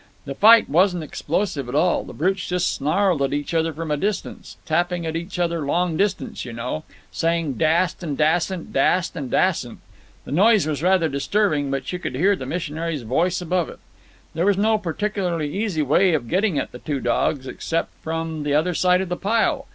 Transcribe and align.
The 0.25 0.33
fight 0.33 0.67
wasn't 0.67 1.03
explosive 1.03 1.69
at 1.69 1.75
all. 1.75 2.03
The 2.03 2.11
brutes 2.13 2.47
just 2.47 2.73
snarled 2.73 3.21
at 3.21 3.33
each 3.33 3.53
other 3.53 3.71
from 3.71 3.91
a 3.91 3.97
distance—tapping 3.97 5.05
at 5.05 5.15
each 5.15 5.37
other 5.37 5.61
long 5.63 5.95
distance, 5.95 6.43
you 6.43 6.53
know, 6.53 6.85
saying 7.11 7.53
dast 7.59 8.01
and 8.01 8.17
dassent, 8.17 8.73
dast 8.73 9.15
and 9.15 9.29
dassent. 9.29 9.77
The 10.25 10.31
noise 10.31 10.65
was 10.65 10.81
rather 10.81 11.07
disturbing, 11.07 11.69
but 11.69 11.93
you 11.93 11.99
could 11.99 12.15
hear 12.15 12.35
the 12.35 12.47
missionary's 12.47 13.03
voice 13.03 13.41
above 13.41 13.69
it. 13.69 13.77
"There 14.33 14.47
was 14.47 14.57
no 14.57 14.79
particularly 14.79 15.53
easy 15.55 15.83
way 15.83 16.15
of 16.15 16.27
getting 16.27 16.57
at 16.57 16.71
the 16.71 16.79
two 16.79 16.99
dogs, 16.99 17.45
except 17.45 17.91
from 18.01 18.41
the 18.41 18.55
other 18.55 18.73
side 18.73 19.01
of 19.01 19.09
the 19.09 19.15
pile. 19.17 19.67